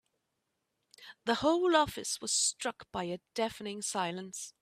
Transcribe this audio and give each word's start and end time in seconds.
The 1.25 1.35
whole 1.35 1.75
office 1.75 2.19
was 2.19 2.31
struck 2.33 2.87
by 2.91 3.03
a 3.03 3.19
deafening 3.35 3.83
silence. 3.83 4.55